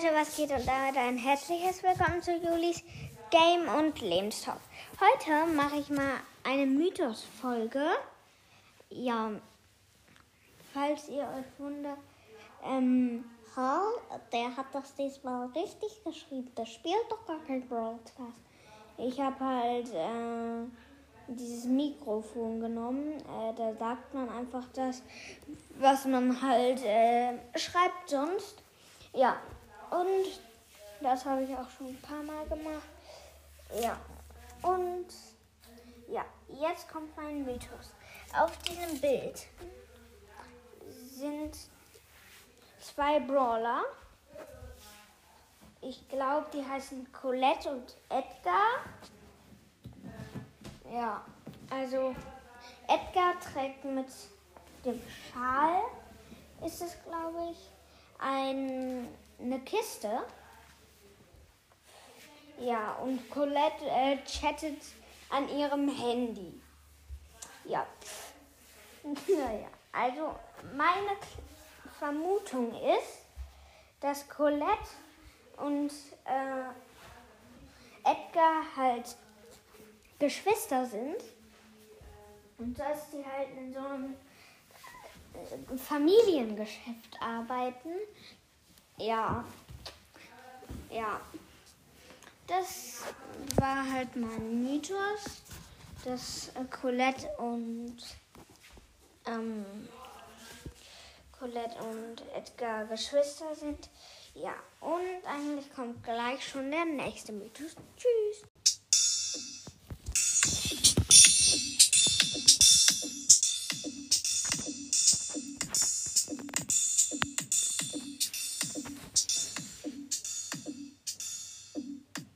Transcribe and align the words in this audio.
Leute, 0.00 0.14
was 0.14 0.36
geht 0.36 0.52
und 0.52 0.64
damit 0.64 0.96
ein 0.96 1.16
herzliches 1.16 1.82
Willkommen 1.82 2.22
zu 2.22 2.30
Julis 2.30 2.84
Game 3.30 3.66
und 3.68 4.00
Lebenstalk. 4.00 4.60
Heute 5.00 5.52
mache 5.52 5.80
ich 5.80 5.90
mal 5.90 6.20
eine 6.44 6.66
Mythos-Folge. 6.66 7.84
Ja, 8.90 9.32
falls 10.72 11.08
ihr 11.08 11.22
euch 11.22 11.58
wundert, 11.58 11.98
ähm, 12.64 13.24
Hall, 13.56 13.90
der 14.32 14.56
hat 14.56 14.66
das 14.72 14.94
diesmal 14.94 15.48
richtig 15.48 16.04
geschrieben. 16.04 16.52
Der 16.56 16.66
spielt 16.66 17.10
doch 17.10 17.26
gar 17.26 17.40
kein 17.44 17.66
Broadcast. 17.66 18.38
Ich 18.98 19.18
habe 19.18 19.44
halt 19.44 19.92
äh, 19.92 20.68
dieses 21.26 21.64
Mikrofon 21.64 22.60
genommen. 22.60 23.14
Äh, 23.14 23.52
da 23.56 23.74
sagt 23.74 24.14
man 24.14 24.28
einfach 24.28 24.66
das, 24.74 25.02
was 25.80 26.04
man 26.04 26.40
halt 26.40 26.84
äh, 26.84 27.32
schreibt 27.58 28.10
sonst. 28.10 28.62
Ja, 29.12 29.38
und 29.90 30.40
das 31.00 31.24
habe 31.24 31.42
ich 31.42 31.54
auch 31.54 31.68
schon 31.70 31.88
ein 31.88 32.00
paar 32.00 32.22
Mal 32.22 32.46
gemacht. 32.46 32.88
Ja, 33.80 33.98
und 34.62 35.06
ja, 36.08 36.24
jetzt 36.48 36.88
kommt 36.88 37.16
mein 37.16 37.44
Mythos. 37.44 37.92
Auf 38.36 38.56
diesem 38.58 39.00
Bild 39.00 39.46
sind 40.90 41.56
zwei 42.80 43.20
Brawler. 43.20 43.82
Ich 45.80 46.08
glaube, 46.08 46.46
die 46.52 46.64
heißen 46.64 47.12
Colette 47.12 47.70
und 47.70 47.96
Edgar. 48.08 48.80
Ja, 50.90 51.24
also 51.70 52.14
Edgar 52.88 53.38
trägt 53.40 53.84
mit 53.84 54.08
dem 54.84 55.00
Schal, 55.30 55.82
ist 56.64 56.82
es 56.82 56.96
glaube 57.04 57.50
ich, 57.52 57.70
ein, 58.18 59.08
eine 59.40 59.60
Kiste. 59.60 60.24
Ja, 62.60 62.94
und 62.94 63.30
Colette 63.30 63.86
äh, 63.86 64.18
chattet 64.24 64.82
an 65.30 65.48
ihrem 65.48 65.88
Handy. 65.88 66.60
Ja. 67.64 67.86
naja, 69.04 69.68
also 69.92 70.34
meine 70.76 71.16
Vermutung 71.98 72.72
ist, 72.72 73.22
dass 74.00 74.28
Colette 74.28 74.88
und 75.56 75.90
äh, 76.24 76.68
Edgar 78.04 78.62
halt 78.76 79.16
Geschwister 80.18 80.84
sind 80.86 81.16
und 82.58 82.78
dass 82.78 83.10
die 83.10 83.24
halt 83.24 83.48
in 83.56 83.72
so 83.72 83.80
einem 83.80 84.16
Familiengeschäft 85.76 87.20
arbeiten. 87.20 87.90
Ja, 88.96 89.44
ja. 90.90 91.20
Das 92.46 93.02
war 93.56 93.92
halt 93.92 94.16
mein 94.16 94.62
Mythos, 94.62 95.42
dass 96.04 96.48
äh, 96.48 96.64
Colette 96.70 97.28
und 97.36 97.96
ähm, 99.26 99.66
Colette 101.38 101.76
und 101.82 102.22
Edgar 102.34 102.86
Geschwister 102.86 103.54
sind. 103.54 103.90
Ja, 104.34 104.54
und 104.80 105.26
eigentlich 105.26 105.70
kommt 105.74 106.02
gleich 106.02 106.46
schon 106.48 106.70
der 106.70 106.86
nächste 106.86 107.32
Mythos. 107.32 107.76
Tschüss. 107.96 108.47